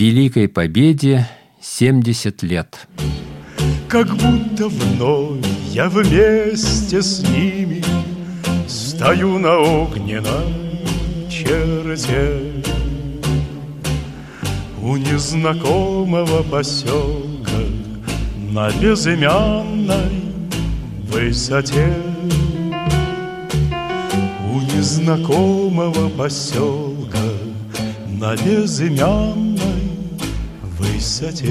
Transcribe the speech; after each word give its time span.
Великой 0.00 0.48
Победе 0.48 1.28
70 1.60 2.42
лет. 2.42 2.88
Как 3.86 4.06
будто 4.16 4.68
вновь 4.68 5.44
я 5.74 5.90
вместе 5.90 7.02
с 7.02 7.20
ними 7.20 7.84
Стою 8.66 9.38
на 9.38 9.58
огненной 9.58 10.54
черте 11.28 12.40
У 14.82 14.96
незнакомого 14.96 16.44
поселка 16.44 17.60
На 18.52 18.70
безымянной 18.70 20.22
высоте 21.12 21.94
У 24.50 24.60
незнакомого 24.60 26.08
поселка 26.08 27.18
На 28.18 28.34
безымянной 28.34 29.49
высоте 31.00 31.50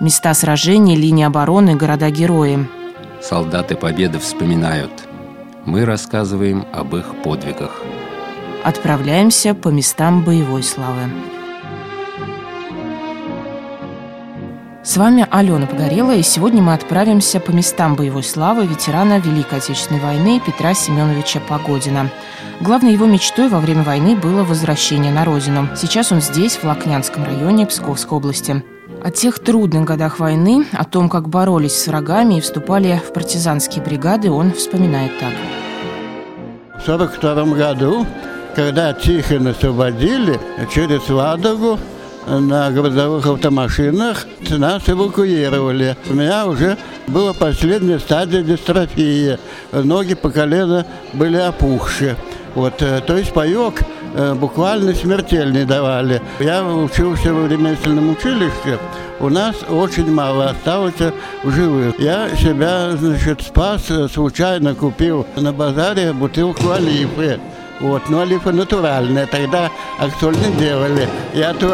Места 0.00 0.34
сражений, 0.34 0.96
линии 0.96 1.24
обороны, 1.24 1.76
города-герои. 1.76 2.66
Солдаты 3.22 3.74
Победы 3.76 4.18
вспоминают. 4.18 4.90
Мы 5.64 5.86
рассказываем 5.86 6.66
об 6.74 6.94
их 6.94 7.06
подвигах. 7.22 7.80
Отправляемся 8.64 9.54
по 9.54 9.68
местам 9.68 10.24
боевой 10.24 10.62
славы. 10.62 11.33
С 14.84 14.98
вами 14.98 15.26
Алена 15.30 15.66
Погорелая, 15.66 16.18
и 16.18 16.22
сегодня 16.22 16.62
мы 16.62 16.74
отправимся 16.74 17.40
по 17.40 17.52
местам 17.52 17.96
боевой 17.96 18.22
славы 18.22 18.66
ветерана 18.66 19.18
Великой 19.18 19.60
Отечественной 19.60 19.98
войны 19.98 20.42
Петра 20.44 20.74
Семеновича 20.74 21.40
Погодина. 21.40 22.10
Главной 22.60 22.92
его 22.92 23.06
мечтой 23.06 23.48
во 23.48 23.60
время 23.60 23.82
войны 23.82 24.14
было 24.14 24.44
возвращение 24.44 25.10
на 25.10 25.24
родину. 25.24 25.70
Сейчас 25.74 26.12
он 26.12 26.20
здесь, 26.20 26.56
в 26.56 26.64
Лакнянском 26.64 27.24
районе 27.24 27.64
Псковской 27.64 28.18
области. 28.18 28.62
О 29.02 29.10
тех 29.10 29.38
трудных 29.38 29.86
годах 29.86 30.18
войны, 30.18 30.66
о 30.72 30.84
том, 30.84 31.08
как 31.08 31.30
боролись 31.30 31.76
с 31.78 31.86
врагами 31.86 32.34
и 32.34 32.40
вступали 32.42 33.00
в 33.08 33.14
партизанские 33.14 33.82
бригады, 33.82 34.30
он 34.30 34.52
вспоминает 34.52 35.18
так. 35.18 35.32
В 36.78 36.86
1942 36.86 37.56
году, 37.56 38.06
когда 38.54 38.92
Тихон 38.92 39.46
освободили, 39.46 40.38
через 40.70 41.08
Ладогу 41.08 41.78
на 42.26 42.70
грузовых 42.70 43.26
автомашинах 43.26 44.26
нас 44.50 44.82
эвакуировали. 44.88 45.96
У 46.08 46.14
меня 46.14 46.46
уже 46.46 46.76
была 47.06 47.32
последняя 47.32 47.98
стадия 47.98 48.42
дистрофии. 48.42 49.38
Ноги 49.72 50.14
по 50.14 50.30
колено 50.30 50.86
были 51.12 51.36
опухшие. 51.36 52.16
Вот, 52.54 52.80
э, 52.82 53.00
то 53.04 53.16
есть 53.16 53.32
паек 53.32 53.82
э, 54.14 54.34
буквально 54.34 54.94
смертельный 54.94 55.64
давали. 55.64 56.22
Я 56.38 56.64
учился 56.64 57.32
в 57.32 57.50
ремесленном 57.50 58.10
училище, 58.10 58.78
у 59.20 59.28
нас 59.28 59.56
очень 59.68 60.12
мало 60.12 60.50
осталось 60.50 60.94
в 61.42 61.50
живых. 61.50 61.98
Я 61.98 62.28
себя, 62.36 62.92
значит, 62.96 63.42
спас, 63.42 63.90
э, 63.90 64.06
случайно 64.08 64.74
купил 64.74 65.26
на 65.36 65.52
базаре 65.52 66.12
бутылку 66.12 66.70
олифы. 66.70 67.40
Вот, 67.80 68.08
но 68.08 68.20
олифа 68.20 68.52
натуральная, 68.52 69.26
тогда 69.26 69.70
актуаль 69.98 70.36
не 70.36 70.52
делали. 70.56 71.08
Я 71.34 71.52
ту 71.54 71.72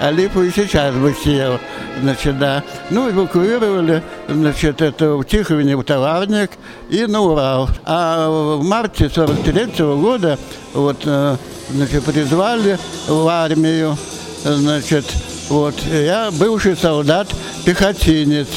олифу 0.00 0.42
и 0.44 0.50
сейчас 0.50 0.94
бы 0.94 1.14
съел. 1.14 1.58
Значит, 2.00 2.38
да. 2.38 2.62
Ну, 2.90 3.10
эвакуировали, 3.10 4.02
значит, 4.28 4.80
это 4.82 5.16
в 5.16 5.24
Тиховине 5.24 5.76
в 5.76 5.82
товарник 5.82 6.50
и 6.88 7.06
на 7.06 7.20
Урал. 7.20 7.68
А 7.84 8.28
в 8.28 8.62
марте 8.62 9.08
43 9.08 9.82
-го 9.82 10.00
года 10.00 10.38
вот, 10.74 10.98
э, 11.04 11.36
значит, 11.70 12.04
призвали 12.04 12.78
в 13.08 13.26
армию, 13.26 13.96
значит, 14.44 15.04
вот, 15.48 15.74
я 15.90 16.30
бывший 16.32 16.76
солдат, 16.76 17.28
пехотинец, 17.64 18.48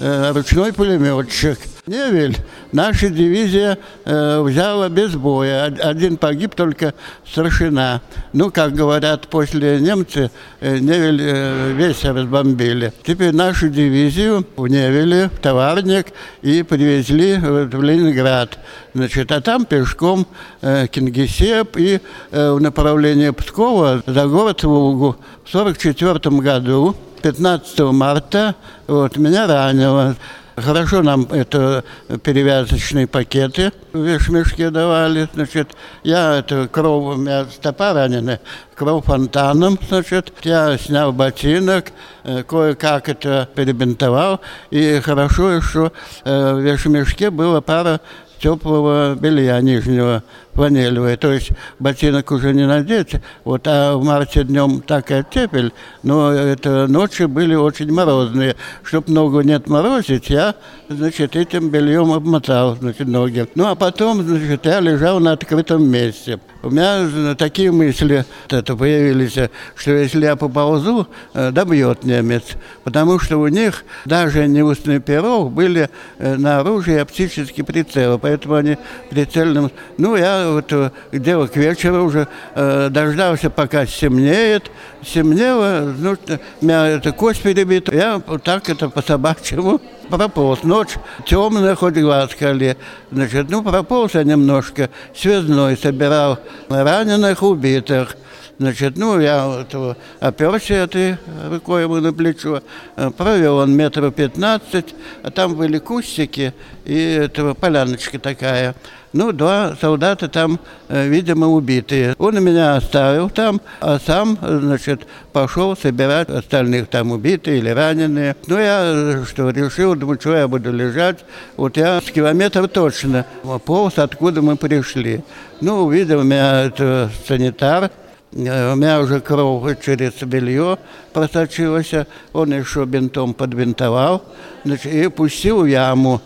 э, 0.00 0.32
ручной 0.32 0.72
пулеметчик. 0.72 1.58
Невель 1.86 2.36
наша 2.72 3.08
дивизия 3.08 3.78
э, 4.04 4.40
взяла 4.40 4.88
без 4.88 5.14
боя. 5.14 5.64
Один 5.64 6.16
погиб 6.16 6.54
только 6.54 6.94
старшина. 7.30 8.00
Ну, 8.32 8.50
как 8.50 8.74
говорят, 8.74 9.28
после 9.28 9.80
немцы 9.80 10.30
э, 10.60 10.78
Невель 10.78 11.20
э, 11.22 11.72
весь 11.72 12.04
разбомбили. 12.04 12.92
Теперь 13.04 13.34
нашу 13.34 13.68
дивизию 13.68 14.46
в 14.56 14.66
Невеле, 14.66 15.28
в 15.28 15.38
Товарник, 15.40 16.06
и 16.42 16.62
привезли 16.62 17.36
в 17.36 17.82
Ленинград. 17.82 18.58
Значит, 18.94 19.30
а 19.32 19.40
там 19.40 19.64
пешком 19.64 20.26
э, 20.60 20.86
Кингисепп 20.88 21.76
и 21.76 22.00
э, 22.30 22.52
в 22.52 22.60
направлении 22.60 23.30
Пскова 23.30 24.02
за 24.06 24.26
город 24.26 24.64
Волгу 24.64 25.16
в 25.44 25.54
1944 25.54 26.36
году 26.40 26.96
15 27.22 27.78
марта 27.92 28.54
вот, 28.86 29.16
меня 29.16 29.46
ранило. 29.46 30.16
Хорошо 30.56 31.02
нам 31.02 31.22
это 31.30 31.84
перевязочные 32.22 33.06
пакеты 33.06 33.72
в 33.92 34.02
вешмешке 34.04 34.70
давали. 34.70 35.28
Значит, 35.34 35.70
я 36.02 36.38
это 36.38 36.68
кровь, 36.68 37.16
у 37.16 37.20
меня 37.20 37.44
стопа 37.46 37.92
ранена, 37.92 38.40
кровь 38.74 39.04
фонтаном, 39.04 39.78
значит. 39.88 40.32
Я 40.42 40.76
снял 40.78 41.12
ботинок, 41.12 41.92
э, 42.24 42.42
кое-как 42.42 43.08
это 43.08 43.48
перебинтовал. 43.54 44.40
И 44.70 45.00
хорошо, 45.00 45.60
что 45.60 45.92
э, 46.24 46.54
в 46.54 46.60
вешмешке 46.60 47.30
была 47.30 47.60
пара 47.60 48.00
теплого 48.40 49.14
белья 49.14 49.60
нижнего 49.60 50.22
фланелевое, 50.54 51.16
то 51.16 51.32
есть 51.32 51.50
ботинок 51.78 52.30
уже 52.30 52.52
не 52.52 52.66
надеть, 52.66 53.14
вот, 53.44 53.62
а 53.66 53.96
в 53.96 54.04
марте 54.04 54.44
днем 54.44 54.80
так 54.80 55.10
и 55.10 55.14
оттепель, 55.14 55.72
но 56.02 56.32
это 56.32 56.86
ночи 56.86 57.24
были 57.24 57.54
очень 57.54 57.92
морозные. 57.92 58.56
Чтобы 58.82 59.12
ногу 59.12 59.40
не 59.42 59.52
отморозить, 59.52 60.30
я, 60.30 60.54
значит, 60.88 61.36
этим 61.36 61.70
бельем 61.70 62.12
обмотал, 62.12 62.76
значит, 62.76 63.06
ноги. 63.06 63.46
Ну, 63.54 63.66
а 63.66 63.74
потом, 63.74 64.22
значит, 64.22 64.66
я 64.66 64.80
лежал 64.80 65.20
на 65.20 65.32
открытом 65.32 65.88
месте. 65.88 66.40
У 66.62 66.70
меня 66.70 67.34
такие 67.36 67.72
мысли 67.72 68.24
это 68.50 68.76
появились, 68.76 69.38
что 69.76 69.92
если 69.92 70.24
я 70.24 70.36
поползу, 70.36 71.06
э, 71.32 71.50
добьет 71.52 72.04
немец, 72.04 72.42
потому 72.84 73.18
что 73.18 73.38
у 73.38 73.48
них 73.48 73.84
даже 74.04 74.46
не 74.46 74.62
у 74.62 74.74
снайперов 74.74 75.50
были 75.52 75.88
э, 76.18 76.36
на 76.36 76.58
оружии 76.58 76.98
оптические 76.98 77.64
прицелы, 77.64 78.18
поэтому 78.18 78.56
они 78.56 78.76
прицельным... 79.08 79.70
Ну, 79.96 80.16
я 80.16 80.39
вот 80.48 80.72
э, 80.72 80.90
где-то 81.12 81.46
к 81.46 81.56
вечеру 81.56 82.04
уже 82.04 82.28
э, 82.54 82.88
дождался, 82.90 83.50
пока 83.50 83.86
стемнеет. 83.86 84.70
Стемнело, 85.02 85.94
ну, 85.96 86.16
меня 86.60 86.88
эта 86.88 87.12
кость 87.12 87.42
перебита. 87.42 87.94
Я 87.94 88.22
вот 88.26 88.42
так 88.42 88.68
это 88.68 88.88
по 88.88 89.02
собачьему 89.02 89.80
прополз. 90.08 90.62
Ночь 90.62 90.94
темная, 91.26 91.74
хоть 91.74 91.94
глаз 91.94 92.30
коли. 92.38 92.76
Значит, 93.10 93.50
ну, 93.50 93.62
прополз 93.62 94.14
я 94.14 94.24
немножко. 94.24 94.90
Связной 95.14 95.76
собирал 95.76 96.38
раненых, 96.68 97.42
убитых. 97.42 98.16
Значит, 98.60 98.98
ну, 98.98 99.18
я 99.18 99.46
вот 99.46 99.96
оперся 100.20 100.74
этой 100.74 101.16
рукой 101.48 101.84
ему 101.84 101.96
на 101.96 102.12
плечо, 102.12 102.60
э, 102.94 103.10
провел 103.16 103.56
он 103.56 103.74
метров 103.74 104.14
пятнадцать, 104.14 104.94
а 105.22 105.30
там 105.30 105.54
были 105.54 105.78
кустики 105.78 106.52
и 106.84 106.94
этого 106.94 107.54
поляночка 107.54 108.18
такая. 108.18 108.74
Ну, 109.14 109.32
два 109.32 109.76
солдата 109.80 110.28
там, 110.28 110.60
э, 110.90 111.08
видимо, 111.08 111.48
убитые. 111.48 112.14
Он 112.18 112.44
меня 112.44 112.76
оставил 112.76 113.30
там, 113.30 113.62
а 113.80 113.98
сам, 113.98 114.36
значит, 114.42 115.06
пошел 115.32 115.74
собирать 115.74 116.28
остальных 116.28 116.88
там 116.88 117.12
убитые 117.12 117.60
или 117.60 117.70
раненые. 117.70 118.36
Ну, 118.46 118.58
я 118.58 119.24
что, 119.26 119.48
решил, 119.48 119.94
думаю, 119.94 120.20
что 120.20 120.36
я 120.36 120.46
буду 120.46 120.70
лежать. 120.70 121.24
Вот 121.56 121.78
я 121.78 121.98
с 121.98 122.10
километра 122.10 122.66
точно 122.66 123.24
полз, 123.64 123.94
откуда 123.96 124.42
мы 124.42 124.56
пришли. 124.56 125.24
Ну, 125.62 125.86
увидел 125.86 126.22
меня 126.22 126.64
это 126.64 127.10
санитар, 127.26 127.90
у 128.32 128.36
меня 128.36 129.00
уже 129.00 129.20
кровь 129.20 129.84
через 129.84 130.12
белье 130.22 130.78
просочилась, 131.12 131.92
он 132.32 132.52
еще 132.52 132.84
бинтом 132.84 133.34
подбинтовал 133.34 134.22
значит, 134.64 134.92
и 134.92 135.08
пустил 135.08 135.64
яму. 135.64 136.20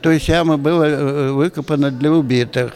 То 0.00 0.10
есть 0.10 0.28
яма 0.28 0.56
была 0.56 0.88
выкопана 1.32 1.90
для 1.90 2.12
убитых. 2.12 2.72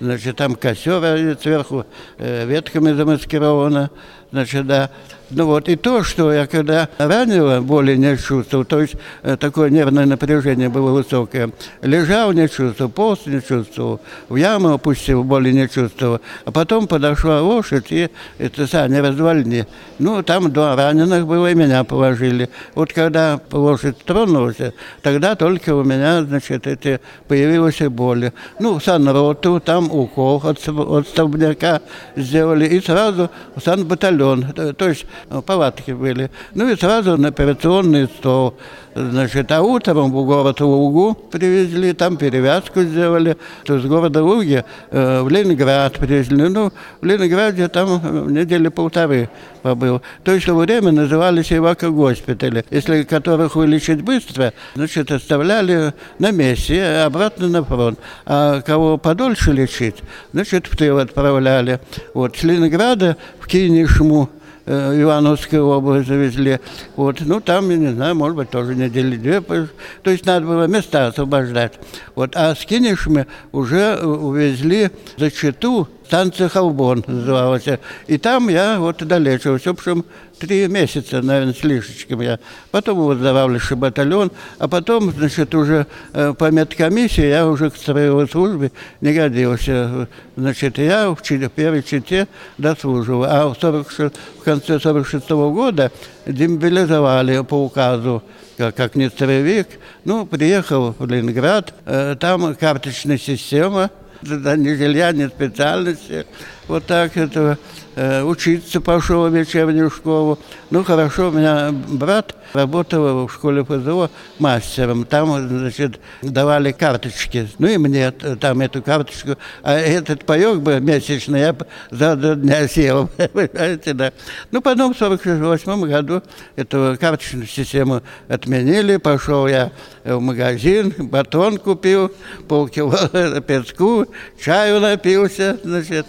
Значит, 0.00 0.36
там 0.36 0.56
костер 0.56 1.38
сверху 1.40 1.86
ветками 2.18 2.92
замаскировано. 2.92 3.90
Значит, 4.32 4.66
да. 4.66 4.90
Ну 5.34 5.46
вот, 5.46 5.68
и 5.68 5.74
то, 5.74 6.04
что 6.04 6.32
я 6.32 6.46
когда 6.46 6.88
ранила, 6.96 7.60
боли 7.60 7.96
не 7.96 8.16
чувствовал, 8.16 8.64
то 8.64 8.80
есть 8.80 8.94
э, 9.22 9.36
такое 9.36 9.68
нервное 9.68 10.06
напряжение 10.06 10.68
было 10.68 10.92
высокое, 10.92 11.50
лежал 11.82 12.30
не 12.32 12.48
чувствовал, 12.48 12.88
полз 12.88 13.26
не 13.26 13.42
чувствовал, 13.42 14.00
в 14.28 14.36
яму 14.36 14.74
опустил, 14.74 15.24
боли 15.24 15.50
не 15.50 15.68
чувствовал, 15.68 16.20
а 16.44 16.52
потом 16.52 16.86
подошла 16.86 17.42
лошадь 17.42 17.90
и 17.90 18.10
это 18.38 18.68
сани 18.68 18.98
развальни. 18.98 19.66
Ну, 19.98 20.22
там 20.22 20.52
два 20.52 20.76
раненых 20.76 21.26
было, 21.26 21.50
и 21.50 21.54
меня 21.54 21.82
положили. 21.82 22.48
Вот 22.76 22.92
когда 22.92 23.40
лошадь 23.50 23.98
тронулась, 24.04 24.58
тогда 25.02 25.34
только 25.34 25.74
у 25.74 25.82
меня, 25.82 26.22
значит, 26.22 26.68
эти 26.68 27.00
появилась 27.26 27.80
боли. 27.80 28.32
Ну, 28.60 28.78
санроту, 28.78 29.58
там 29.58 29.90
укол 29.90 30.40
от, 30.44 30.68
от 30.68 31.08
столбняка 31.08 31.80
сделали, 32.14 32.66
и 32.66 32.80
сразу 32.80 33.30
санбатальон, 33.62 34.52
то 34.76 34.88
есть 34.88 35.06
палатки 35.46 35.92
были. 35.92 36.30
Ну 36.54 36.68
и 36.68 36.76
сразу 36.76 37.16
на 37.16 37.28
операционный 37.28 38.06
стол. 38.06 38.54
Значит, 38.94 39.50
а 39.50 39.62
утром 39.62 40.12
в 40.12 40.24
город 40.24 40.60
Лугу 40.60 41.14
привезли, 41.14 41.92
там 41.94 42.16
перевязку 42.16 42.82
сделали. 42.82 43.36
То 43.64 43.74
есть 43.74 43.86
города 43.86 44.22
Луги 44.22 44.64
э, 44.90 45.20
в 45.22 45.28
Ленинград 45.28 45.94
привезли. 45.94 46.48
Ну, 46.48 46.72
в 47.00 47.04
Ленинграде 47.04 47.66
там 47.68 48.00
э, 48.02 48.30
недели 48.30 48.68
полторы 48.68 49.28
побыл. 49.62 50.00
То 50.22 50.32
есть 50.32 50.46
в 50.46 50.54
время 50.54 50.92
назывались 50.92 51.50
эвако-госпитали, 51.52 52.64
если 52.70 53.02
которых 53.02 53.56
вылечить 53.56 54.02
быстро, 54.02 54.52
значит, 54.76 55.10
оставляли 55.10 55.92
на 56.20 56.30
месте, 56.30 57.02
обратно 57.04 57.48
на 57.48 57.64
фронт. 57.64 57.98
А 58.26 58.60
кого 58.60 58.96
подольше 58.96 59.52
лечить, 59.52 59.96
значит, 60.32 60.68
в 60.68 60.76
тыл 60.76 60.98
отправляли. 60.98 61.80
Вот, 62.12 62.36
с 62.36 62.44
Ленинграда 62.44 63.16
в 63.40 63.48
Кинешму 63.48 64.28
Э, 64.66 64.98
Ивановскую 64.98 66.04
завезли. 66.04 66.58
Вот, 66.96 67.20
ну, 67.20 67.40
там, 67.40 67.68
я 67.70 67.76
не 67.76 67.88
знаю, 67.88 68.14
может 68.14 68.36
быть, 68.36 68.50
тоже 68.50 68.74
недели 68.74 69.16
две. 69.16 69.42
То 69.42 70.10
есть 70.10 70.24
надо 70.24 70.46
было 70.46 70.66
места 70.66 71.08
освобождать. 71.08 71.74
Вот, 72.14 72.32
а 72.34 72.54
с 72.54 72.64
Кинешами 72.64 73.26
уже 73.52 73.96
увезли 73.98 74.90
за 75.18 75.30
Читу 75.30 75.88
станция 76.06 76.48
Холбон 76.48 77.04
называлась. 77.06 77.64
И 78.06 78.18
там 78.18 78.48
я 78.48 78.78
вот 78.78 78.98
долечивался. 78.98 79.70
В 79.70 79.72
общем, 79.72 80.04
три 80.38 80.66
месяца, 80.68 81.22
наверное, 81.22 81.54
с 81.54 81.62
лишечком 81.62 82.20
я. 82.20 82.38
Потом 82.70 82.98
выздоравливающий 82.98 83.76
батальон, 83.76 84.30
а 84.58 84.68
потом, 84.68 85.10
значит, 85.12 85.54
уже 85.54 85.86
э, 86.12 86.34
по 86.36 86.50
медкомиссии 86.50 87.26
я 87.26 87.48
уже 87.48 87.70
к 87.70 87.76
строевой 87.76 88.28
службе 88.28 88.72
не 89.00 89.12
годился. 89.12 90.08
Значит, 90.36 90.78
я 90.78 91.10
в 91.10 91.22
первой 91.22 91.82
чете 91.82 92.28
дослуживал. 92.58 93.24
А 93.24 93.48
в, 93.48 93.56
46, 93.60 94.14
в 94.40 94.42
конце 94.44 94.78
46 94.78 95.30
-го 95.30 95.52
года 95.52 95.90
демобилизовали 96.26 97.42
по 97.42 97.64
указу 97.64 98.22
как, 98.56 98.74
как 98.74 98.94
не 98.94 99.08
строевик. 99.08 99.68
Ну, 100.04 100.26
приехал 100.26 100.94
в 100.98 101.06
Ленинград, 101.06 101.74
э, 101.86 102.16
там 102.18 102.54
карточная 102.54 103.18
система– 103.18 103.90
ни 104.28 104.74
жилья, 104.74 105.12
ни 105.12 105.26
специальности. 105.26 106.26
Вот 106.68 106.86
так 106.86 107.16
это 107.16 107.58
учиться 107.96 108.80
пошел 108.80 109.28
в 109.28 109.34
вечернюю 109.34 109.90
школу. 109.90 110.38
Ну, 110.70 110.84
хорошо, 110.84 111.28
у 111.28 111.32
меня 111.32 111.70
брат 111.72 112.34
работал 112.54 113.26
в 113.26 113.32
школе 113.32 113.64
ПЗО 113.64 114.10
мастером. 114.38 115.04
Там, 115.04 115.48
значит, 115.48 116.00
давали 116.22 116.72
карточки. 116.72 117.48
Ну, 117.58 117.66
и 117.66 117.76
мне 117.76 118.10
там 118.10 118.60
эту 118.60 118.82
карточку. 118.82 119.36
А 119.62 119.74
этот 119.74 120.24
паек 120.24 120.58
бы 120.58 120.80
месячный 120.80 121.40
я 121.40 121.56
за 121.90 122.16
два 122.16 122.34
дня 122.34 122.66
съел. 122.68 123.08
Понимаете, 123.32 123.92
да. 123.92 124.12
Ну, 124.50 124.62
потом 124.62 124.94
в 124.94 124.98
48 124.98 125.86
году 125.86 126.22
эту 126.56 126.96
карточную 126.98 127.46
систему 127.46 128.02
отменили. 128.28 128.96
Пошел 128.96 129.46
я 129.46 129.72
в 130.04 130.20
магазин, 130.20 130.94
батон 130.98 131.58
купил, 131.58 132.12
полкило 132.48 133.40
песку, 133.46 134.06
чаю 134.40 134.80
напился, 134.80 135.58
значит. 135.62 136.06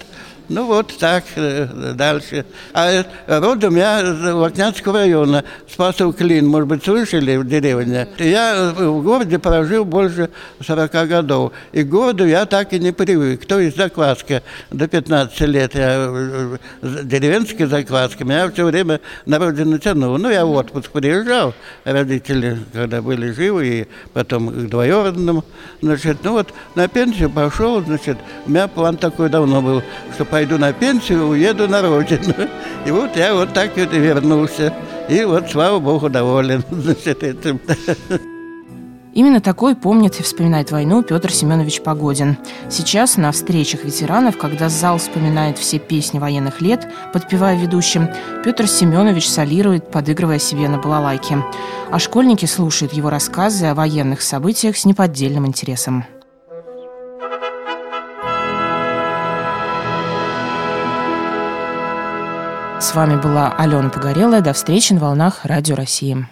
Ну 0.49 0.65
вот 0.67 0.95
так 0.97 1.23
э, 1.35 1.93
дальше. 1.95 2.45
А 2.73 3.03
родом 3.27 3.75
я 3.75 4.01
из 4.01 4.33
Лакнянского 4.33 4.99
района, 4.99 5.43
Спасов 5.71 6.15
Клин, 6.15 6.47
может 6.47 6.67
быть, 6.67 6.83
слышали 6.83 7.37
в 7.37 7.47
деревне. 7.47 8.07
Я 8.19 8.73
в 8.75 9.01
городе 9.01 9.39
прожил 9.39 9.85
больше 9.85 10.29
40 10.65 10.91
годов. 11.07 11.53
И 11.71 11.83
к 11.83 11.89
городу 11.89 12.25
я 12.27 12.45
так 12.45 12.73
и 12.73 12.79
не 12.79 12.91
привык. 12.91 13.45
То 13.45 13.59
есть 13.59 13.77
закваска. 13.77 14.43
До 14.69 14.87
15 14.87 15.39
лет 15.41 15.75
я 15.75 16.07
э, 16.09 16.57
деревенская 16.81 17.67
закваска. 17.67 18.23
Меня 18.23 18.49
все 18.51 18.65
время 18.65 19.01
на 19.25 19.39
родину 19.39 19.79
тянуло. 19.79 20.17
Ну, 20.17 20.29
я 20.29 20.45
в 20.45 20.51
отпуск 20.51 20.91
приезжал. 20.91 21.53
Родители, 21.83 22.59
когда 22.73 23.01
были 23.01 23.31
живы, 23.31 23.67
и 23.67 23.87
потом 24.13 24.49
к 24.49 24.69
двоюродным. 24.69 25.43
Значит, 25.81 26.17
ну 26.23 26.33
вот 26.33 26.53
на 26.75 26.87
пенсию 26.87 27.29
пошел, 27.29 27.81
значит, 27.81 28.17
у 28.45 28.49
меня 28.49 28.67
план 28.67 28.97
такой 28.97 29.29
давно 29.29 29.61
был, 29.61 29.83
что 30.13 30.25
пойду 30.35 30.57
на 30.57 30.73
пенсию, 30.73 31.29
уеду 31.29 31.65
на 31.69 31.81
родину. 31.81 32.33
И 32.85 32.91
вот 32.91 33.15
я 33.15 33.33
вот 33.33 33.53
так 33.53 33.77
вот 33.77 33.93
и 33.93 33.99
вернулся. 33.99 34.73
И 35.07 35.23
вот, 35.23 35.49
слава 35.49 35.79
богу, 35.79 36.09
доволен 36.09 36.61
значит, 36.71 37.23
этим. 37.23 37.61
Именно 39.13 39.39
такой 39.39 39.77
помнит 39.77 40.19
и 40.19 40.23
вспоминает 40.23 40.71
войну 40.71 41.03
Петр 41.03 41.31
Семенович 41.31 41.83
Погодин. 41.83 42.37
Сейчас 42.69 43.15
на 43.15 43.31
встречах 43.31 43.85
ветеранов, 43.85 44.37
когда 44.37 44.67
зал 44.67 44.97
вспоминает 44.97 45.57
все 45.57 45.79
песни 45.79 46.19
военных 46.19 46.59
лет, 46.59 46.85
подпевая 47.13 47.57
ведущим, 47.57 48.09
Петр 48.43 48.67
Семенович 48.67 49.29
солирует, 49.29 49.89
подыгрывая 49.89 50.39
себе 50.39 50.67
на 50.67 50.79
балалайке. 50.79 51.45
А 51.91 51.97
школьники 51.97 52.45
слушают 52.45 52.91
его 52.91 53.09
рассказы 53.09 53.67
о 53.67 53.73
военных 53.73 54.21
событиях 54.21 54.75
с 54.75 54.83
неподдельным 54.83 55.47
интересом. 55.47 56.03
С 62.85 62.93
вами 62.93 63.19
была 63.19 63.51
Алена 63.57 63.89
Погорелая. 63.89 64.41
До 64.41 64.53
встречи 64.53 64.93
на 64.93 64.99
волнах 64.99 65.39
Радио 65.43 65.75
России. 65.75 66.27